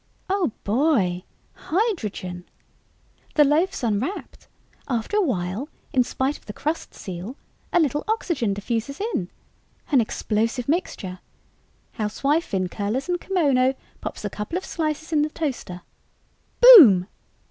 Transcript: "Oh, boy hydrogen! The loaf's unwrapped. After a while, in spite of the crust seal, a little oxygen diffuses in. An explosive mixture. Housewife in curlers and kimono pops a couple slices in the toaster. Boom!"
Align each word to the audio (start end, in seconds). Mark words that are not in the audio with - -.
"Oh, 0.31 0.51
boy 0.63 1.21
hydrogen! 1.53 2.45
The 3.35 3.43
loaf's 3.43 3.83
unwrapped. 3.83 4.47
After 4.87 5.17
a 5.17 5.21
while, 5.21 5.69
in 5.93 6.03
spite 6.03 6.39
of 6.39 6.47
the 6.47 6.53
crust 6.53 6.95
seal, 6.95 7.35
a 7.71 7.79
little 7.79 8.03
oxygen 8.07 8.55
diffuses 8.55 8.99
in. 9.13 9.29
An 9.91 10.01
explosive 10.01 10.67
mixture. 10.67 11.19
Housewife 11.91 12.51
in 12.51 12.67
curlers 12.67 13.07
and 13.09 13.21
kimono 13.21 13.75
pops 14.01 14.25
a 14.25 14.29
couple 14.31 14.59
slices 14.61 15.13
in 15.13 15.21
the 15.21 15.29
toaster. 15.29 15.83
Boom!" 16.61 17.05